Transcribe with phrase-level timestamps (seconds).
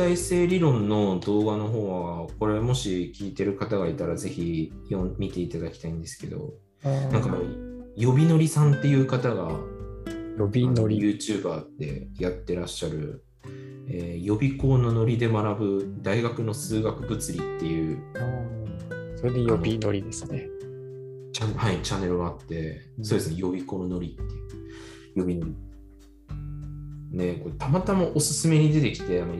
[0.00, 7.36] 対性理論の動画の方は、これもし聞いてる方がいたら、ぜひ読ん見ていただきたいんですけど、なんか、
[7.98, 9.60] 呼びのりさんっていう方が、
[10.38, 10.98] 呼びのり。
[10.98, 13.22] YouTuber でやってらっしゃる、
[13.88, 17.98] えー予備校のノリで学ぶ大学の数学物理っていう
[19.16, 20.46] それで呼びのりですね。
[21.34, 24.30] チャン,、はい、チャンネルがあって、うんそうですね、予備校のノリっていう、
[25.16, 27.16] 予備ノリ。
[27.18, 29.34] ね、これたまたまおすすめに出てきて、あの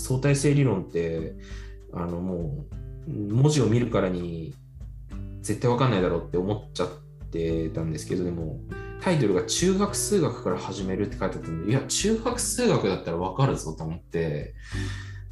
[0.00, 1.34] 相対性理論って、
[1.92, 2.66] あのも
[3.08, 4.54] う、文字を見るからに
[5.42, 6.88] 絶対わかんないだろうって思っちゃっ
[7.30, 8.60] てたんですけど、でも、
[9.00, 14.54] タイトルが中学数学から始めるって書いてあったんで、いや、中学数学だったらわかるぞと思って、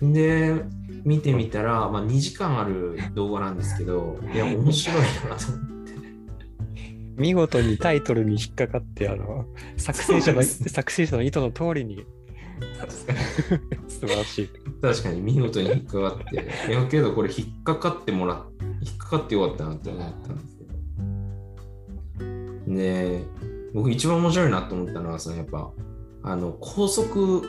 [0.00, 0.62] で、
[1.04, 4.96] 見てみたら、まあ、2時間ある動画なんですけど、いや、面白い
[5.28, 5.68] なと思って。
[7.16, 9.44] 見事にタイトルに引っかかって、あの、
[9.76, 12.06] 作成者の、作成者の意図の通りに、
[13.88, 14.48] 素晴らしい。
[14.80, 18.44] 確かに見事に引っかかって、いやけどこれ引っかかってもらっ
[18.80, 20.64] 引っかかってよかったなって思ったんですけ
[22.74, 22.74] ど。
[22.76, 23.24] で、
[23.74, 25.70] 僕一番面白いなと思ったのは、そのやっぱ、
[26.22, 27.42] あの、高速、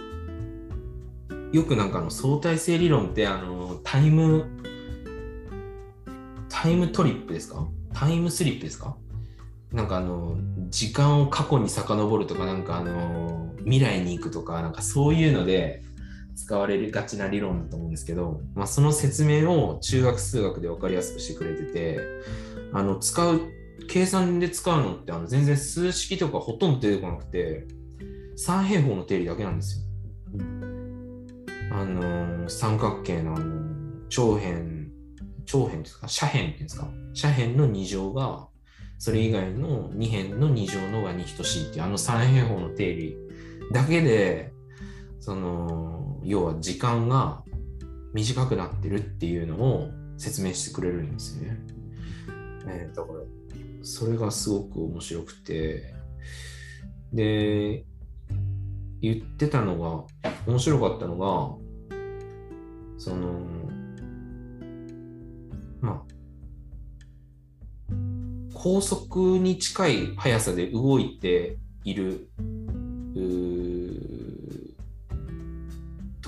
[1.52, 4.46] よくなんかの相対性理論って、あの、タイム、
[6.50, 8.96] タイムトリップですかタイムスリップですか？
[9.72, 10.38] なんかあの、
[10.70, 15.84] 時間を過去に遡るとか、なんかあの、未来に行くとか、なんかそういうので、
[16.36, 22.00] 使われがちな理論だと思うんですけど、まあ、その説明を中学数学で分かりやすくしてくれてて
[22.72, 23.42] あの使う
[23.90, 27.68] 計算で使うのってあの全然数式とかほとんど出てこなくて
[28.38, 29.86] 三平方の定理だけなんですよ。
[31.72, 34.90] あの三角形のあの長辺
[35.46, 36.08] 長辺ですか？
[36.08, 36.88] 斜辺っていうんですか？
[37.22, 38.48] 斜辺の2乗が
[38.98, 43.18] それ以外の2辺の2乗のがに等しいっていうあの三平方の定理
[43.72, 44.52] だけで
[45.20, 47.44] その要は時間が
[48.14, 51.60] 短くなってるっていうのを説明してくれるんですよね。
[52.68, 53.20] えーだから
[53.82, 55.94] それがすごく面白くて
[57.14, 57.86] で
[59.02, 61.56] 言ってたのが面白かったのが
[62.98, 63.40] その
[65.80, 66.20] まあ
[68.54, 72.30] 高速に近い速さで動いている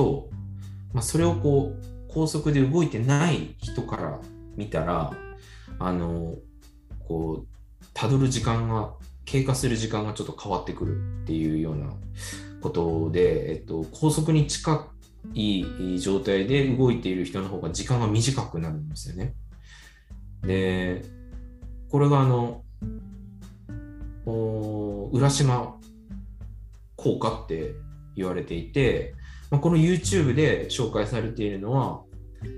[0.02, 0.30] と、
[0.94, 4.20] まあ、それをこう高速で動いてない人から
[4.56, 5.14] 見たら
[5.80, 6.36] あの
[7.08, 8.94] こうたどる時間が
[9.26, 11.94] 経過する時間がちょっと変わってくるっていうような
[12.62, 14.88] ことで、えっと、高速に近
[15.36, 19.36] い状態で動いている人の方が時間が短くなるんですよね。
[20.42, 21.06] で
[21.90, 22.64] これがあの
[24.26, 25.76] お浦島
[26.96, 27.76] 効果って
[28.16, 29.14] 言われていて、
[29.52, 32.02] まあ、この YouTube で紹介されているのは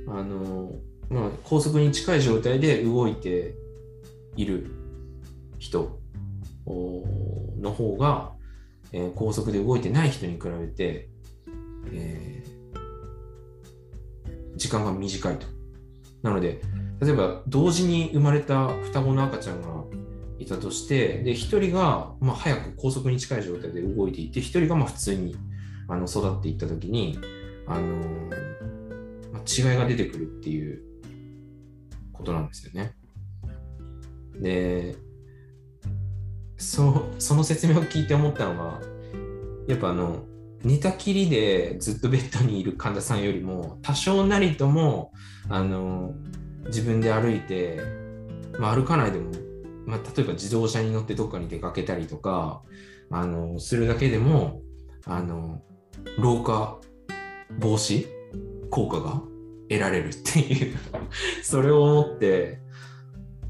[0.08, 0.72] あの、
[1.10, 3.56] まあ、高速に近い状態で動いて
[4.36, 4.68] いる
[5.58, 6.00] 人
[6.66, 8.32] の方が、
[8.92, 11.10] えー高速で動いてない人に比べて、
[11.92, 12.54] えー
[14.56, 15.48] 時間が短いと。
[16.22, 16.62] なので
[17.02, 19.84] 例えば同時に生まれた双子の赤ちゃんが
[20.40, 25.36] いたとしてで1人が、まあ、早く高速に近い状態で動いていて1人がまあ普通に
[25.88, 27.20] あの育っていった時に、
[27.68, 27.98] あの
[29.32, 30.82] ま、違いが出てくるっていう
[32.12, 32.96] ことなんですよね。
[34.40, 34.96] で
[36.58, 38.80] そその説明を聞いて思ったのが
[39.68, 40.24] やっぱあの
[40.64, 45.12] 寝たきりでずっとベッドにいる患者さんよりも多少なりとも
[45.50, 46.14] あの
[46.68, 47.80] 自分で歩いて、
[48.58, 49.32] まあ、歩かないでも、
[49.86, 52.62] まあ、例えば自動車に乗ってどっかに出かけたりとか
[53.12, 54.62] あのするだけでも
[55.06, 55.62] あの
[56.20, 56.80] 老化
[57.60, 58.08] 防止
[58.70, 59.22] 効果が
[59.70, 60.76] 得られるっていう
[61.44, 62.60] それを思って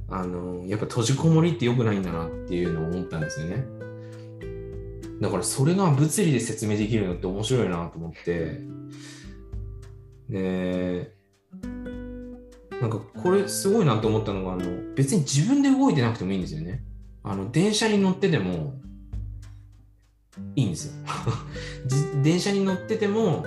[0.10, 3.66] あのやっぱ閉じこもりって良くないんだなっていうのを思ったんですよね。
[5.22, 8.62] だからそれが物理で説明できるのって面白いなと思って
[10.30, 11.13] で
[12.81, 16.84] なんかこれすごいなと思ったのがあの別に自分で動いてなくてもいいんですよね。
[17.24, 18.74] あの電車に乗ってても
[20.56, 20.94] いいんですよ。
[22.21, 23.45] 電車に乗ってても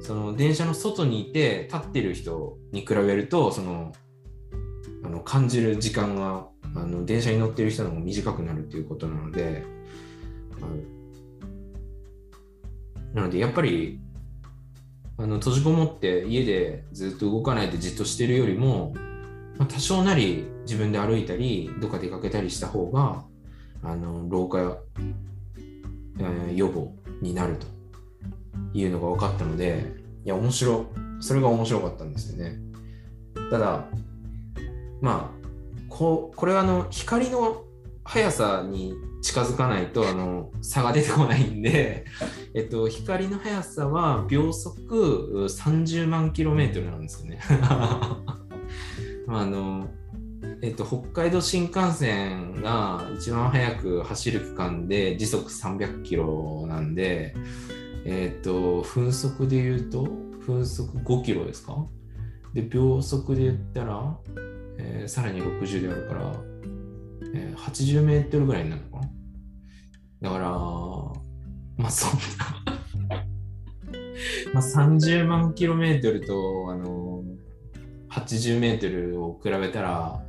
[0.00, 3.92] その電車の外にいて立ってる人に比べるとその
[5.02, 9.64] あの感じる時間があの電車に乗ってる人の方が短くなるっていうことなので
[10.56, 10.68] あの
[13.14, 14.00] なのでやっぱり
[15.16, 18.92] あの閉じこもって家でずっと動かないでじっとしてるよりも、
[19.56, 23.24] まあ、多少なり自分で歩いたりどっか出かけたりした方が
[23.82, 24.78] あの老化、
[26.18, 27.66] えー予防になると
[28.72, 30.86] いうのが分かったのでいや、面白。
[31.20, 32.58] それが面白かったんですよね。
[33.50, 33.86] ただ、
[35.00, 35.44] まあ、
[35.88, 37.64] ここれはあの光の
[38.04, 42.06] 速さに近づかないとあの差が出てこないんで、
[42.54, 47.40] えっと、光の速さは秒速30万キロメートルなんですよね。
[49.26, 49.88] まああの
[50.64, 57.34] えっと、北海道新幹線が一番速く走る区間で時速300キロなんで、
[58.06, 60.04] えっと、分速で言うと、
[60.46, 61.86] 分速5キロですか？
[62.54, 64.16] で、秒速で言ったら、
[64.78, 66.32] えーさらに60であるから、
[67.34, 69.06] えー80メートルぐらいになるのか
[70.22, 70.30] な？
[70.30, 72.18] だから、まあそん
[73.10, 73.20] な、
[74.54, 77.22] まあ30万キロメートルと、あの、
[78.10, 80.23] 80メートルを比べたら、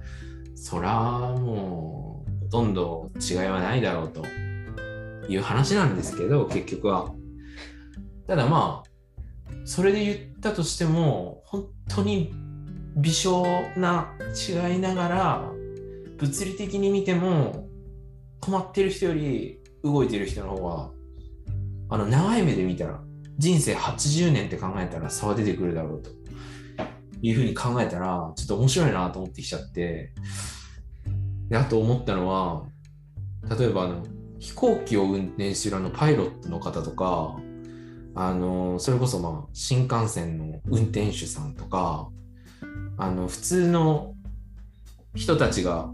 [0.55, 4.25] そらもうほとんど違いはないだろうと
[5.27, 7.11] いう話なんですけど、結局は。
[8.27, 8.89] ただまあ、
[9.65, 12.33] それで言ったとしても、本当に
[12.97, 13.43] 微小
[13.77, 14.13] な
[14.49, 15.51] 違いながら、
[16.17, 17.67] 物理的に見ても、
[18.41, 20.91] 止まってる人より動いてる人の方が、
[21.89, 23.01] あの、長い目で見たら、
[23.37, 26.09] 人生80年って考えたら差は出てくるだろうと
[27.25, 30.11] いうふうに考えたら、ちょっと面白いなと思ってきちゃって、
[31.49, 32.65] で、あと思ったのは、
[33.57, 34.03] 例えばあの、
[34.39, 37.35] 飛行機を運転してるあのパイロットの方とか、
[38.13, 42.09] あの、それこそまあ、新幹線の運転手さんとか、
[42.97, 44.13] あの、普通の
[45.15, 45.89] 人たちが、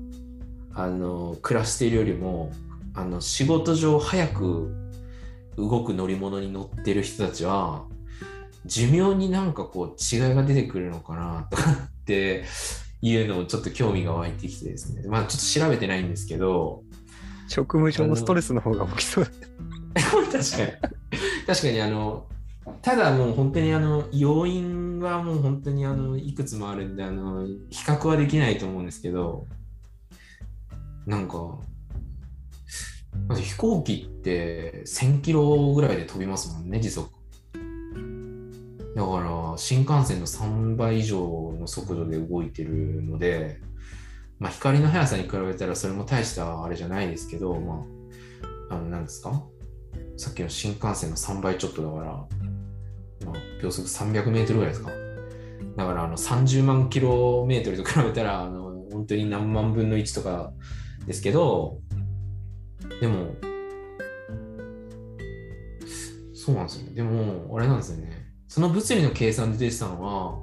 [0.74, 2.51] あの、暮らしているよりも、
[2.94, 4.75] あの、仕事上早く
[5.56, 7.86] 動く乗り物に乗ってる人たちは、
[8.66, 11.75] 寿命になんかこう違いが出てくるのかなとかっ
[12.06, 12.46] て
[13.02, 15.04] いうのをちょっと興味が湧いてきてですね。
[15.08, 16.84] まあちょっと調べてないんですけど、
[17.48, 19.25] 職務上のストレスの方が起きそう。
[19.96, 20.44] 確かに。
[21.48, 22.28] 確かにあの、
[22.81, 29.48] ただもう本当にあの、要因はもう本当にあの、いくつもあるんで、あの、比較はできないと思うんですけど、
[31.06, 31.60] なんか、
[33.36, 37.10] 飛行機って1000キロぐらいで飛びますもんね、時速。
[38.95, 43.59] だから、新幹線の3倍以上の速度で動いてるので、
[44.39, 47.85] まあ、光の速さに比べたらそれも大したあれじゃないですけど、ま
[48.69, 49.43] あ、あの、なんですか？
[50.17, 52.05] さっきの新幹線の3倍ちょっとだから、
[53.25, 54.91] まあ、秒速300メートルぐらいですか？
[55.77, 60.51] だから、あの、30万キロメートルと比べたら、あの、本当に何万分の1とか
[61.05, 61.79] ですけど、
[62.99, 63.35] でも、
[66.33, 66.95] そうなんですよね。
[66.95, 68.20] でも、あれなんですよね。
[68.51, 70.39] その物理の計算で出てたのは、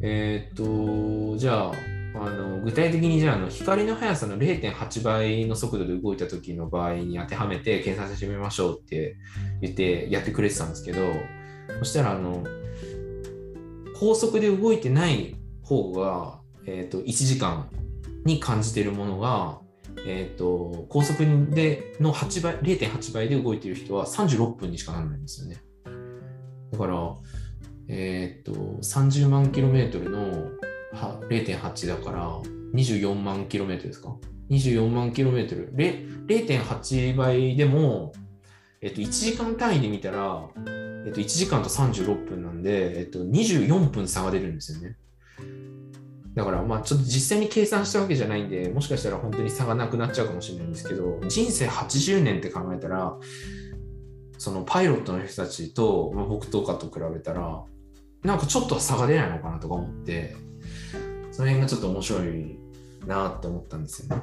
[0.00, 1.72] えーっと、じゃあ、
[2.16, 9.14] あの具体的にじゃあの光の速さの0.8倍の速度で動いた時の場合に当てはめて計算してみましょうって
[9.60, 11.12] 言ってやってくれてたんですけど
[11.78, 12.44] そしたらあの
[13.98, 17.68] 高速で動いてない方が、えー、と1時間
[18.24, 19.60] に感じているものが、
[20.06, 25.63] えー、と高速での8倍0.8倍で動いてる人は36分にしかならないんですよね。
[26.74, 27.14] だから、
[27.88, 30.50] えー、と30万キロメートルの
[31.28, 32.40] 0.8だから
[32.74, 34.16] 24万キロメートルですか
[34.50, 35.72] ?24 万キロメートル。
[35.74, 38.12] 0.8倍でも、
[38.80, 40.48] えっと、1時間単位で見たら、
[41.06, 44.96] えっと、1時間と36分なんで、えっと、24分差が出るんですよね。
[46.34, 53.16] だから、まあ、ちょっと実際に計算したわけじゃないんで、もしかしたら本当に差がなくなっちゃうかもしれないんですけど、人生80年って考えたら、
[54.44, 57.64] そのパイロットの人たちと、まあ、僕とかと比べたら、
[58.22, 60.36] なんかちょっと差が出ないのかなとか思って、
[61.32, 62.58] その辺がちょっと面白い
[63.06, 64.22] なって思ったんですよね。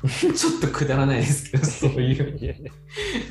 [0.34, 2.72] ちょっとくだらないですけど、そういう、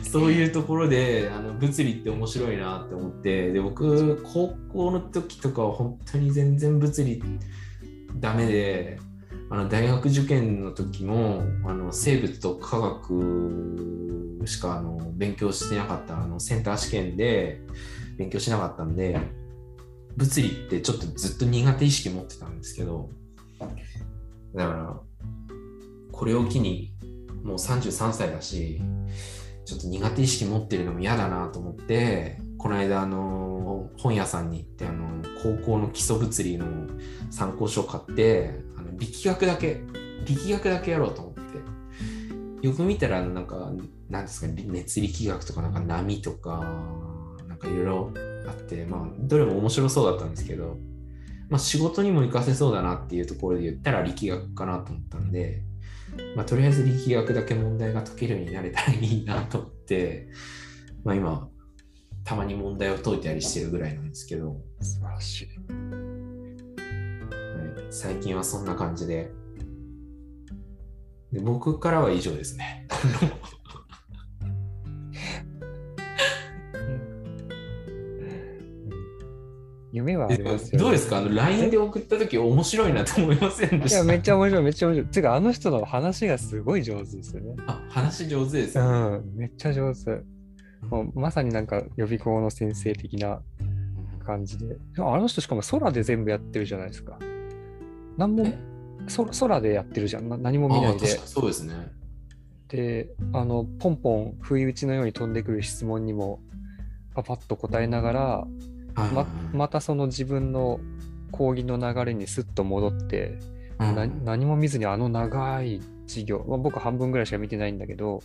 [0.03, 7.23] そういうところであの物理って面白いなって思って、で僕、高校の時とかは本当に全然物理
[8.19, 8.99] ダメで、
[9.51, 17.61] あの大学受験の時もあの生物と科学しかあの勉強してなかったあのセンター試験で
[18.17, 19.19] 勉強しなかったんで
[20.15, 23.09] 物理ってちょっとずっと苦手意識持ってたんですけど
[24.53, 24.99] だから
[26.11, 26.93] これを機に
[27.43, 28.81] もう33歳だし
[29.65, 36.67] ちょっと苦手意識持ってるのも嫌だなと思ってこの間あの本屋さんに行ってあの高校の基礎物理の
[37.31, 39.81] 参考書を買ってあの力学だけ
[40.25, 41.39] 力学だけやろうと思って。
[42.61, 43.71] よく見たらなんか
[44.09, 46.59] なんですかね熱力学とかなんか波とか
[47.47, 48.13] なんかいろいろ
[48.47, 50.77] あってまあどれも面白そうだったんですけど
[51.49, 55.61] まあ仕事にも活かせそうだなっていうところで言ったら力学かなと思ったんで
[56.35, 60.27] まあとりあえず力学だけ問題が解けるようになれたらいいなと思って
[61.03, 61.47] まあ今
[62.23, 65.47] たまに問題を解いたりしてるぐらいなんですけど、はい、素晴らしい。
[67.91, 69.31] 最近はそんな感じで
[71.31, 72.87] で僕からは以上ですね。
[79.91, 81.17] 夢はありますよ、どうですか？
[81.17, 83.95] あの ?LINE で送った時面白いなと思いませんでした？
[83.97, 85.07] いや、めっちゃ面白い、めっちゃ面白い。
[85.07, 87.55] てか、あの人の話がすごい上手ですよね。
[87.65, 88.83] あ、話上手ですね。
[88.85, 90.21] ん、めっちゃ上手。
[90.81, 93.41] もうまさになんか予備校の先生的な
[94.25, 94.77] 感じで。
[94.97, 97.17] あの人しかも空で全部やってるじゃないですか。
[98.17, 98.45] なんも
[99.39, 100.29] 空でやってるじゃん。
[100.29, 101.73] な何も見ないでそうですね。
[102.67, 106.39] で、あの、ポンポン不意打ちのように飛んでくる質問にも
[107.15, 108.47] パパッと答えながら、
[108.95, 110.79] ままたその自分の
[111.31, 113.39] 講義の流れにスッと戻って、
[113.79, 118.21] 何も見ずにあの長い授業、まあ、僕半分ぐらいしか見てないんだけど。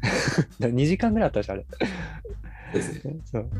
[0.60, 1.66] 2時間ぐらいあったでしょあれ。
[3.24, 3.50] そう。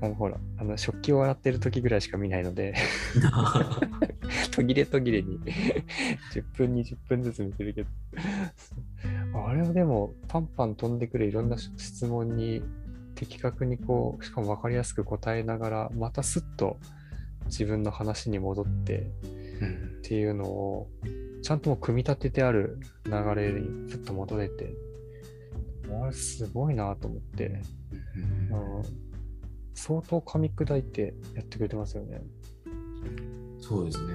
[0.00, 2.74] あのほらあの食器を洗ってる時ぐらいしか見ないので。
[4.50, 5.38] 途切れ途切れに。
[6.32, 7.88] 10分20分ずつ見てるけど。
[9.46, 12.62] あれはでもパンパン飛んでくるいろんな質問に
[13.14, 16.78] 的確にこうしかも分かりやすく答えながらまたスッと
[17.46, 19.10] 自分の話に戻って
[19.60, 19.92] うん。
[19.98, 20.88] っていうのを
[21.42, 24.74] ちゃんともう組み立ててある流れにずっと戻れて
[26.02, 27.60] あれすごいなと思って、
[28.50, 28.82] うんうん、
[29.74, 32.22] 相当噛み砕いてやってくれてますよね
[33.60, 34.14] そうですね。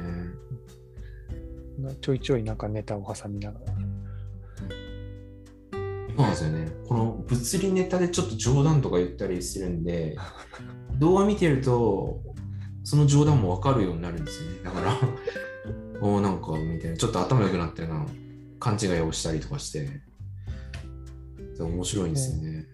[1.79, 3.65] なちょいちょいなんかネタを挟みながら
[6.17, 6.72] そうなんですよね。
[6.88, 10.17] この物理ネタでちょっと冗談とか言ったりするんで、
[10.98, 12.22] 動画見てると、
[12.84, 14.60] その冗談もわかるようになるんですよね。
[14.63, 14.98] だから、
[16.01, 18.06] おおなんかみたいな、ちょっと頭良くなったような
[18.60, 19.89] 勘違いをしたりとかして、
[21.60, 22.66] 面白いんですよね。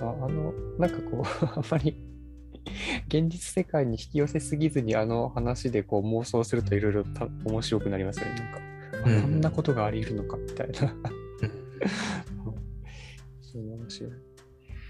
[0.00, 1.96] ああのなんかこう あんまり
[3.08, 8.34] 現実世界に引き寄せすぎずにあの話でこう妄想するといろいろた面白くなりますよね。
[8.34, 8.60] なんか、
[9.04, 9.22] あうん。
[9.22, 10.82] こんなことがあり得るのかみたいな。
[10.82, 10.92] うん。
[13.40, 14.12] そう面白い。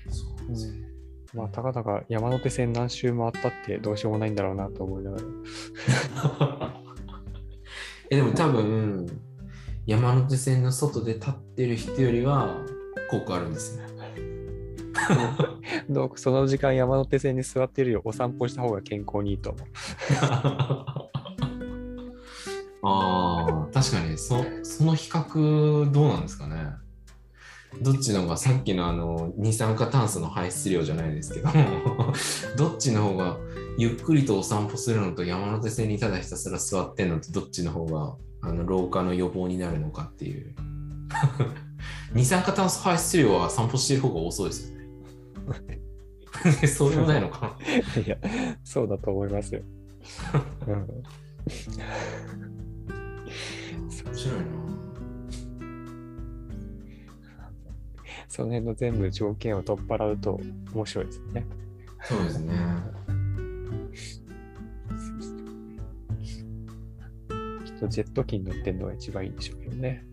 [0.09, 0.88] そうですよね。
[1.35, 5.25] まあ、たかだか山手線何周回ったってどうしようもないんだろうなと思いながら。
[8.11, 9.07] えでも多分、
[9.87, 12.57] 山手線の外で立ってる人よりは
[13.11, 13.89] 効果あるんですよ。
[15.89, 19.67] どうその時間山手線に座ってるよお散歩した方が健康にいいと思う。
[22.83, 26.58] ああ、確かにそその比較どうなんですかね。
[27.83, 31.49] どっちの方がさっきのあの二酸化炭素の排出量じゃないですけど
[32.57, 33.39] どっちの方が
[33.77, 40.55] ゆっくりとお散歩するのと山手線にただひたすら座ってんのとどっちの方があの老化の予防になるのかっていう。
[42.13, 44.89] 二酸化炭素排出量は散歩してる方が遅いですよね。
[46.69, 47.59] そうでもないのか
[48.05, 48.17] いや、
[48.65, 49.63] そうだと思いますよ。
[50.67, 50.85] うん、な
[54.05, 54.68] 面白いな
[58.29, 60.41] その辺の全部条件を取っ払うと
[60.75, 61.47] 面白いですね。
[62.05, 62.55] そうですね
[67.65, 70.05] きっとジェット機に乗ってるのが一番いいんでしょうけどね。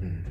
[0.00, 0.24] うん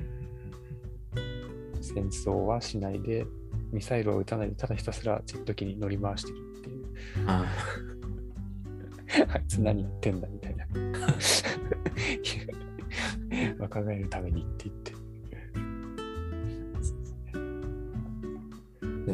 [1.84, 3.26] 戦争はしないで、
[3.72, 6.86] ミサイルを撃たないで、ただひたすらジェット機に乗り回してるっていう。
[7.28, 7.46] あ
[9.34, 10.66] あいつ何言ってんだみたいな。
[13.60, 14.93] 若返るためにって言って。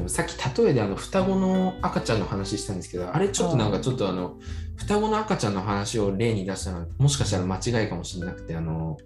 [0.07, 4.37] さっき例えであの双子の赤ちゃんの話したんですけどあれちょっとなんかちょっとあの
[4.77, 8.97] 双子の赤ちゃんの話を例に出したのはもしかしたら間違いかもしれなくてあの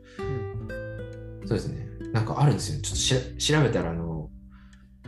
[1.45, 1.87] そうですね。
[2.13, 2.81] なんかあるんですよ。
[2.81, 4.29] ちょっとし調べたらあの、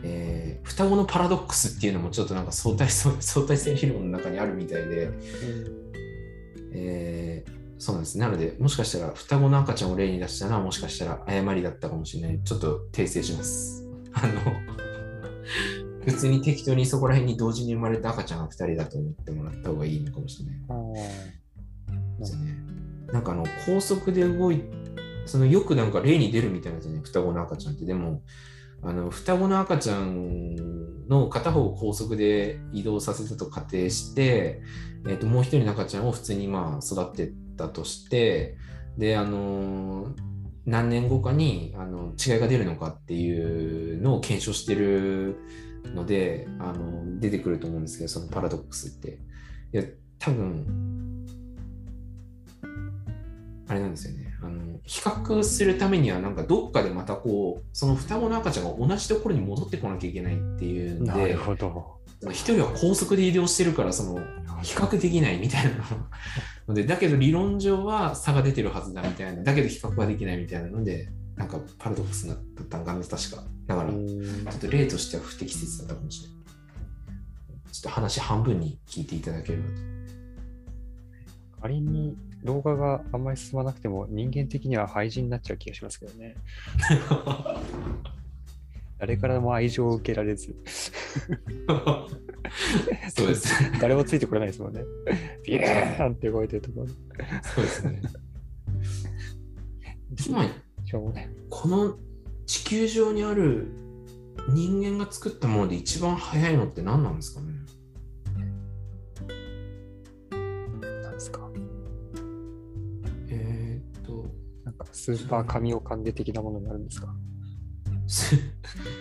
[0.02, 5.10] えー双子のパラドックスっていうのもちょっとなんか相対相 相対性理論の中にあるみたいで、
[6.72, 8.18] えーそうなんです。
[8.18, 12.40] なのでもしかしたら双子の赤ちゃんを例に出したのはもしかしたら誤りだったかもしれない。
[12.42, 13.84] ちょっと訂正します。
[14.14, 14.32] あの
[16.06, 20.60] 普通に適当にそこら辺に同時に生まれた赤ちゃんが2人だと思ってもらった方がいいのかもしれない
[22.20, 22.56] ですね。
[23.12, 24.62] なんかあの高速で動い
[25.26, 27.84] そのよくなんか例に出るみたいなんですよね、双子の赤ちゃんって。
[27.84, 28.22] でも、
[28.82, 30.54] あの双子の赤ちゃん
[31.08, 34.62] の片方を高速で移動させたと仮定して、
[35.06, 38.56] えー、ともう一人の赤ちゃんを普通にまあ育ってったとして、
[38.96, 40.14] で、あの
[40.64, 45.36] 何年後かにあの違いが出るのかっていうのを検証してる
[45.94, 49.18] のであの出てくると思うんですけどそのパラドックスって。
[49.72, 49.82] いや
[50.18, 51.26] 多分
[53.68, 54.32] あれなんですよね。
[54.42, 61.96] あの比較するためにはなんかどっかでまたこうその双子の赤ちゃんが同じところに戻ってこなきゃいけないっていうんでなるほど。
[62.30, 64.20] 一人は高速で移動してるからその
[64.62, 65.72] 比較できないみたいな
[66.66, 69.42] の でだけど理論上は差が出てるはずだみたいな。
[69.42, 72.38] だけど比較はできないみたいなのでなんかパラドックスだっ
[72.68, 73.44] たんかな確か。
[73.66, 73.98] だからちょ
[74.50, 76.36] っと例としては不適切だったかもしれない。
[77.72, 79.74] ちょっと話半分に聞いていただければと。
[81.60, 86.36] 仮に動画があんまり進まなくても人間的には廃人になっちゃう気がしますけどね。
[88.98, 90.56] 誰からも愛情を受けられず、
[93.14, 93.52] そうです。
[93.78, 94.82] 誰もついてこれないですもんね。
[95.44, 96.86] ビーンって動いてるところ。
[96.86, 98.00] そうですね。
[100.16, 100.50] つまり
[100.86, 101.14] しょう。
[101.50, 101.96] この
[102.46, 103.66] 地球上にある
[104.50, 107.52] 人間が作ったもので一番早いのって何なんですかね？
[111.02, 111.50] なんですか？
[113.28, 114.26] えー、っと。
[114.64, 117.08] なんかスーパー神を噛んで的なものになるんですか？
[118.06, 118.36] ス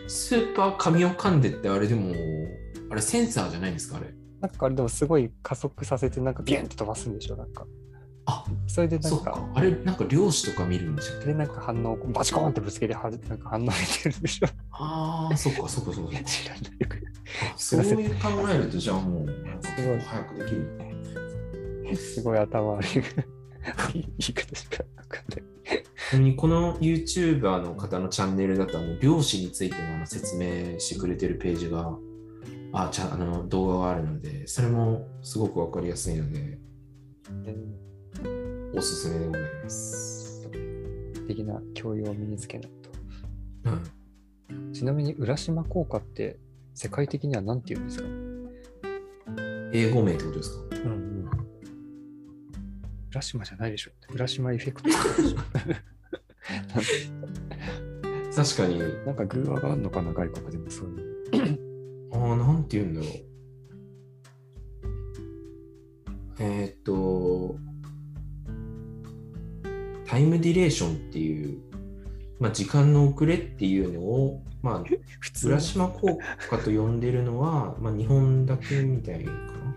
[0.07, 2.15] スーパー神を噛んでってあれでも
[2.89, 4.07] あれセンサーじゃないんですかあれ。
[4.41, 7.35] なんかあれでもすごい加速させてなんかビュンって飛ばすんでしょ？
[7.35, 7.67] なんか。
[8.27, 14.47] あそれでなんかそうか、あれなんか漁師とか見るんでしたっけでなんか反応をバチコーンってぶつけてはなんか反応してるんでしょ。
[14.71, 16.23] ああそっかそっかそっか。
[16.23, 16.63] 知らない
[17.53, 19.27] あそういう考えるとじゃあもう
[19.61, 19.99] すごい。
[19.99, 21.95] 早くできる。
[21.95, 22.89] すごい頭悪い。
[23.93, 25.43] 言い方しかわかんない。
[26.09, 31.95] ちなみにこの YouTuber の方のチャンネルだとあの漁師についての説明してくれてるページが
[32.73, 36.59] あちゃあの動画があるのでそれもすごくわかりやすいので
[38.75, 40.49] おすすめでございます。
[41.27, 42.71] 的な教養を身につけない
[43.65, 44.73] うん、と。
[44.73, 46.37] ちなみに浦島効果って
[46.73, 48.07] 世界的には何て言うんですか？
[49.73, 50.75] 英語名ってことですか？
[50.77, 51.29] うんうん。
[53.11, 53.91] 浦島じゃないでしょ。
[54.13, 54.89] 浦島エフェクト
[58.35, 62.09] 確かに、なんか偶話があるのかな、外国でもそういう。
[62.11, 63.09] ああ、なんて言うんだろう。
[66.39, 67.57] えーっと、
[70.15, 71.59] タイムディレーションっていう、
[72.39, 74.83] まあ、時間の遅れっていうのを、まあ、
[75.45, 79.75] 浦島効果と呼んでるのは、まあ、日本だけみたいかな。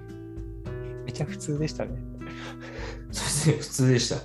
[1.05, 1.91] めちゃ普通でしたね。
[3.11, 4.17] そうですね、普通でした。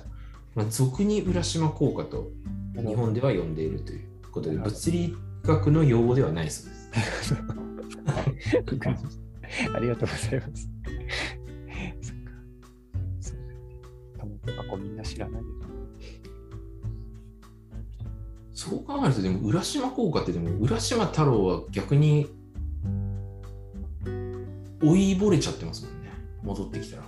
[0.54, 2.30] まあ、俗に浦島効果と
[2.76, 6.90] 日本では呼んでいるということで、物理学の用語ではないそうです。
[9.74, 10.70] ありがとうございます。
[12.02, 12.30] そっか。
[13.20, 13.38] そう
[14.16, 15.48] 玉手箱みんな知らないよ。
[18.52, 22.28] そう考えると、でも浦島効果って、でも浦島太郎は逆に
[24.82, 26.10] 追いぼれちゃってますもんね、
[26.42, 27.02] 戻ってきたら。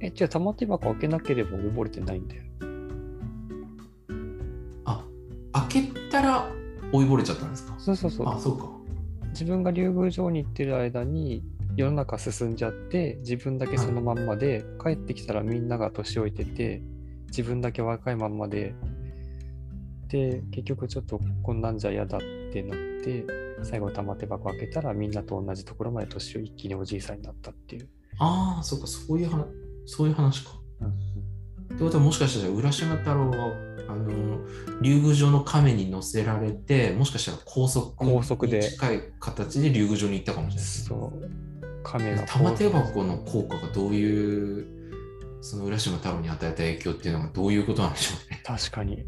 [0.00, 2.42] え、じゃあ玉手箱開けなければ溺れてないんだよ。
[4.84, 5.04] あ、
[5.52, 6.50] 開けたら
[6.92, 7.74] 追いぼれちゃったんですか？
[7.78, 8.28] そうそうそう。
[8.28, 8.68] あ、そうか。
[9.28, 11.44] 自分が竜宮城に行ってる間に
[11.76, 16.82] 世の中進んじゃって自分だけそのまんまで、帰ってきたらみんなが年老いてて
[17.30, 18.74] 自分だけ若いまんまで
[20.08, 22.20] で結局ちょっとこんなんじゃ嫌だっ
[22.52, 23.24] てなって
[23.62, 27.88] 最後玉手箱開けたらみんなと同じところまで年を一気におじいさんになったっていう。
[28.18, 29.46] ああ、そうか、そういう話、
[29.86, 30.50] そういう話か。
[31.74, 33.52] ってことはもしかしたら浦島太郎は
[33.88, 34.40] あの
[34.82, 41.82] 竜宮城の亀に乗せられてもしかしたら高速高速でに近い形で竜宮城に行ったかもしれないですそう。
[41.82, 44.79] 亀が玉手箱の効果がどういう
[45.40, 49.04] その浦島太郎に与えた影響っていうのがどういうことなんでしょうね確かに。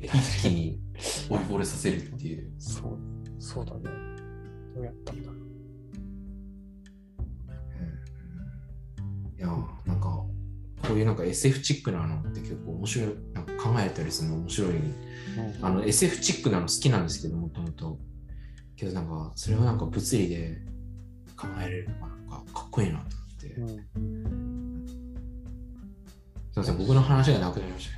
[0.00, 0.10] 一
[0.42, 0.80] 気に
[1.28, 2.98] 追いぼれさせるっていうそう。
[3.38, 3.82] そうだね。
[4.74, 5.46] どうやったんだろう。
[9.38, 9.48] いや
[9.84, 10.24] なんか
[10.86, 14.72] こういうなんか SF チックなのって結構面白いなんか考えたりするの面白い
[15.60, 17.98] あの SF チックなの好きなんですけどもともと
[18.76, 20.62] けどなんかそれをなんか物理で
[21.36, 24.05] 考えられるのがなんかかっこいいなと思って、うん
[26.56, 27.90] すいません僕の話がなくなりまし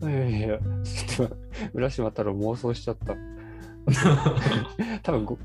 [0.00, 1.36] たねいやいやいや、ちょっと、
[1.74, 3.14] 浦島太郎妄想しちゃった。
[5.02, 5.38] 多分ご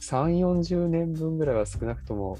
[0.00, 2.36] 3、40年分ぐらいは少なくとも、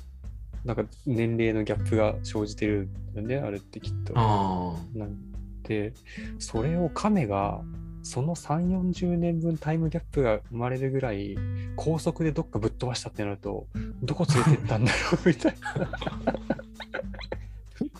[0.64, 4.12] なんか年齢のギャップが生じてるんだよね、あれってきっと。
[4.16, 5.16] あなん
[5.62, 5.94] で、
[6.38, 7.62] それを亀が、
[8.03, 11.37] その3、40年分タイムギャップが生まれるぐらい、
[11.77, 13.66] 高速でどっかぶっ飛ばしたってなると、
[14.03, 16.35] どこ連れてったんだろうみたいな。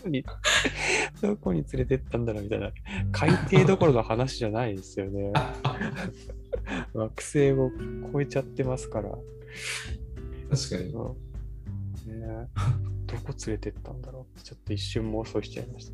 [0.05, 0.25] どこに、
[1.21, 2.71] どこに連れてったんだろうみたいな。
[3.11, 5.33] 海底どころの話じゃないですよね。
[6.93, 7.71] 惑星を
[8.13, 9.09] 超えちゃってますから。
[9.09, 9.17] あ
[10.51, 11.15] 確かにうん
[12.05, 12.47] ね、
[13.07, 15.91] どこ連れてったんだろうってちょっと一瞬妄想しちゃいまし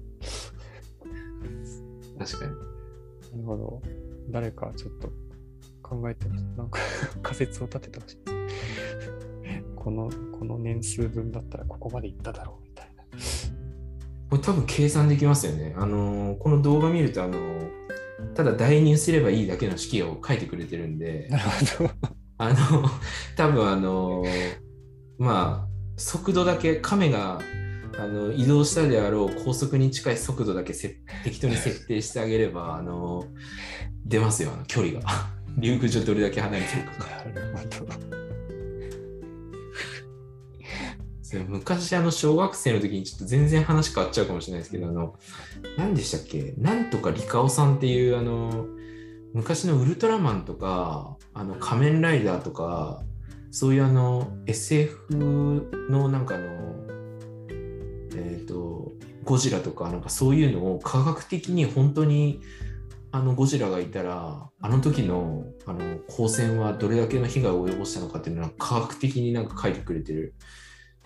[2.17, 2.25] た。
[2.25, 3.81] 確かになるほど。
[4.29, 5.09] 誰かちょっと
[5.81, 6.79] 考えて、なんか
[7.23, 8.17] 仮説を立ててほしい。
[9.75, 12.70] この、この年数分だったらここまでいっただろう。
[14.31, 15.75] これ多分計算できますよね。
[15.77, 17.71] あのーこの動画見ると、あのー
[18.33, 21.43] ただ代入すればいいだけの式を書いてくれてるんで、なる
[21.77, 21.89] ほど。
[22.37, 22.55] あの、
[23.35, 24.23] 多分あの、
[25.17, 27.41] まあ、速度だけ、亀が
[27.99, 33.25] あの移動したであろう高速に近い速度だけせ適当に設定してあげれば、あの、
[34.05, 35.01] 出ますよ、あの距離が。
[35.57, 37.51] 竜宮城どれだけ離れてるかが。
[37.53, 37.90] なるほど。
[41.39, 45.15] 昔、あの、小学生の時にちょっと全然話変わっちゃうかもしれないですけど、あの、
[45.77, 46.53] 何でしたっけ？
[46.57, 48.67] なんとかリカオさんっていう、あの、
[49.33, 53.01] 昔のウルトラマンとか、あの仮面ライダーとか、
[53.49, 56.47] そういうあの SF のなんかあの、
[58.15, 58.91] えっ、と、
[59.23, 62.41] ゴジラとか、なんかそういうのを科学的に本当に
[63.11, 70.33] あのゴジラがいたら、あの時のあの光線はどれだけの被害を及ぼしたのかっていうのは科学的になんか書いてくれてる、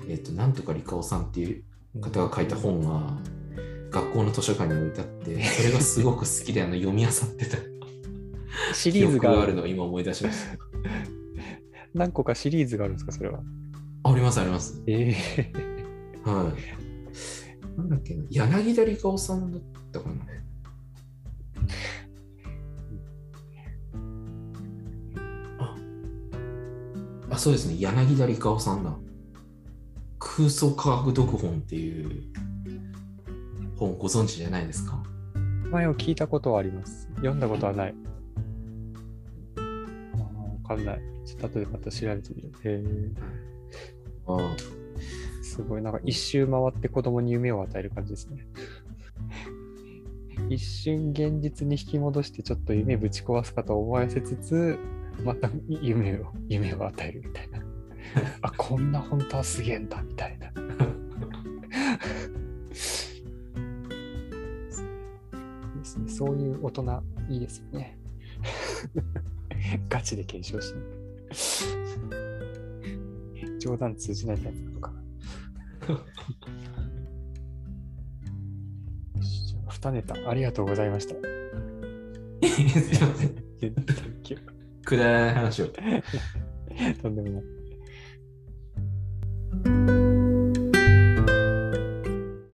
[0.08, 1.64] えっ、と、なんとかリカオさんっていう
[2.02, 3.18] 方が書いた本が
[3.92, 7.58] 学校の図書館に置いてあって、それがすごく好きであの読み漁ってた。
[8.74, 10.58] シリーズがあるのを今思い出しました。
[11.94, 13.40] 何個かシリーズがあるんですか、それは。
[14.04, 14.84] ありますあります。
[14.88, 15.52] ええ
[16.26, 17.78] はい。
[17.78, 20.16] なんだっけな、柳田理香さんだったかな。
[25.60, 25.76] あ、
[27.32, 28.96] あそうですね、柳田理香さんだ。
[30.20, 32.24] 空想科学読本っていう
[33.76, 35.04] 本ご存知じゃないですか？
[35.72, 37.08] 前を聞いたことはあります。
[37.18, 37.96] 読んだことはない。
[39.58, 39.62] あ
[40.72, 41.02] わかんない。
[41.26, 42.52] ちょっと後でまた調べてみる。
[42.64, 42.84] へ
[44.28, 44.56] あ
[45.42, 45.82] すごい。
[45.82, 48.48] なんか一周回って子供に夢を与える感じですね。
[50.50, 54.78] 一瞬現実に引き戻してちょっと夢ぶち壊すかと思わせつつ、
[55.24, 57.65] また夢を、夢を与えるみたいな。
[58.42, 60.50] あ、こんな本当はすげえんだみたいな。
[65.78, 67.98] ですね、そういう大人いいですよね。
[69.90, 70.84] ガチで検証しない。
[73.60, 75.02] 冗談通じないタイプなのかな。
[79.90, 81.16] 2ネタありがとうございました。
[82.48, 82.72] すいま
[83.16, 83.36] せん。
[84.86, 85.68] くだらない話を。
[87.02, 87.55] とんでもない。